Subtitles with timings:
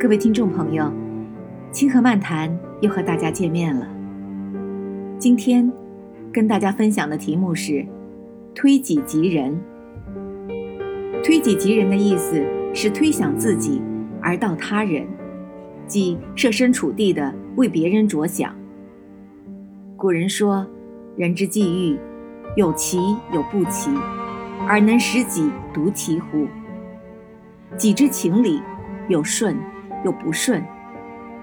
[0.00, 0.92] 各位听众朋友，
[1.72, 3.84] 清河漫谈又和大家见面了。
[5.18, 5.72] 今天
[6.32, 7.84] 跟大家分享的题目是
[8.54, 9.58] “推己及人”。
[11.24, 13.82] 推己及人的意思是推想自己
[14.22, 15.04] 而道他人，
[15.88, 18.54] 即设身处地的为别人着想。
[19.96, 20.64] 古人说
[21.18, 21.98] ：“人之际遇，
[22.54, 22.98] 有其
[23.32, 23.90] 有不齐，
[24.68, 26.46] 而能使己独其乎？”
[27.76, 28.62] 己之情理，
[29.08, 29.56] 有顺
[30.04, 30.62] 又不顺，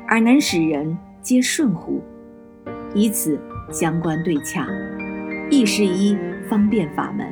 [0.07, 2.01] 而能使人皆顺乎？
[2.93, 3.39] 以此
[3.71, 4.67] 相关对洽，
[5.49, 6.17] 亦是一
[6.49, 7.27] 方便法门。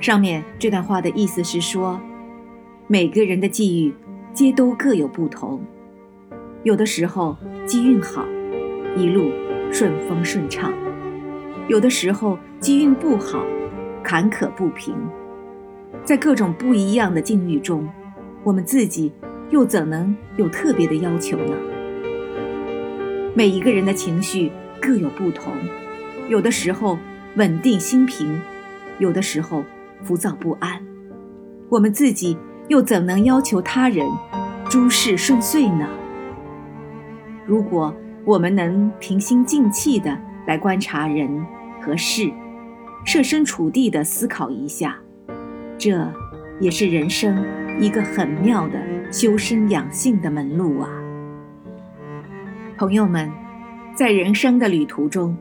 [0.00, 2.00] 上面这段话的意思是说，
[2.86, 3.94] 每个人的际遇
[4.32, 5.60] 皆都各有不同，
[6.62, 7.36] 有的时候
[7.66, 8.24] 机运好，
[8.96, 9.30] 一路
[9.72, 10.70] 顺风顺畅；
[11.68, 13.44] 有的时候机运不好，
[14.02, 14.94] 坎坷不平。
[16.04, 17.86] 在各种不一样的境遇中，
[18.42, 19.12] 我们自己
[19.50, 21.54] 又怎能有特别的要求呢？
[23.34, 25.52] 每一个人的情绪各有不同，
[26.28, 26.98] 有的时候
[27.36, 28.40] 稳定心平，
[28.98, 29.64] 有的时候
[30.02, 30.80] 浮躁不安。
[31.68, 32.36] 我们自己
[32.68, 34.06] 又怎能要求他人
[34.68, 35.86] 诸事顺遂呢？
[37.46, 41.46] 如果我们能平心静气的来观察人
[41.80, 42.30] 和事，
[43.04, 44.96] 设身处地的思考一下。
[45.78, 46.10] 这，
[46.60, 47.44] 也是人生
[47.80, 48.78] 一个很妙的
[49.10, 50.90] 修身养性的门路啊！
[52.76, 53.32] 朋友们，
[53.94, 55.34] 在人生的旅途中，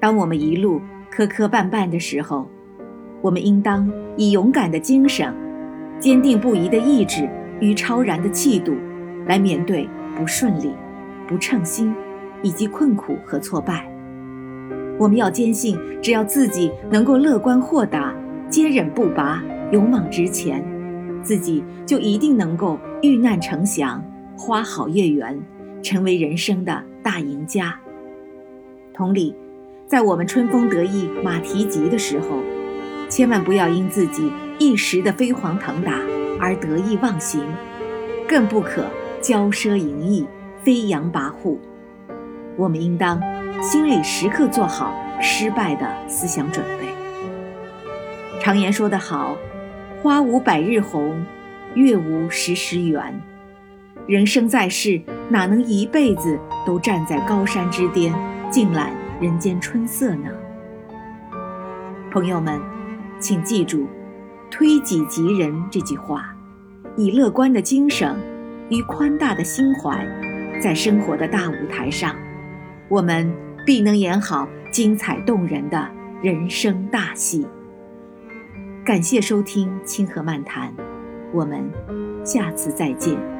[0.00, 2.48] 当我们一路磕磕绊绊的时候，
[3.20, 5.34] 我们应当以勇敢的精神、
[5.98, 7.28] 坚定不移的意志
[7.60, 8.74] 与超然的气度，
[9.26, 10.72] 来面对不顺利、
[11.28, 11.94] 不称心
[12.42, 13.86] 以及困苦和挫败。
[14.98, 18.14] 我们要坚信，只要自己能够乐观豁达、
[18.48, 19.42] 坚韧不拔。
[19.72, 20.62] 勇往直前，
[21.22, 24.02] 自己就一定能够遇难成祥，
[24.36, 25.40] 花好月圆，
[25.82, 27.78] 成为人生的大赢家。
[28.92, 29.34] 同理，
[29.86, 32.38] 在我们春风得意马蹄疾的时候，
[33.08, 36.00] 千万不要因自己一时的飞黄腾达
[36.40, 37.40] 而得意忘形，
[38.28, 38.86] 更不可
[39.20, 40.26] 骄奢淫逸、
[40.62, 41.56] 飞扬跋扈。
[42.56, 43.20] 我们应当
[43.62, 46.86] 心里时刻做好失败的思想准备。
[48.40, 49.36] 常言说得好。
[50.02, 51.24] 花无百日红，
[51.76, 53.22] 月无时时圆。
[54.08, 56.36] 人生在世，哪能一辈子
[56.66, 58.12] 都站在高山之巅，
[58.50, 60.28] 尽览人间春色呢？
[62.10, 62.60] 朋友们，
[63.20, 63.86] 请记住
[64.50, 66.34] “推己及人”这句话，
[66.96, 68.12] 以乐观的精神
[68.70, 70.04] 与宽大的心怀，
[70.60, 72.16] 在生活的大舞台上，
[72.88, 73.32] 我们
[73.64, 75.88] 必能演好精彩动人的
[76.20, 77.46] 人生大戏。
[78.84, 80.68] 感谢收听《清河漫谈》，
[81.32, 81.70] 我们
[82.24, 83.31] 下次再见。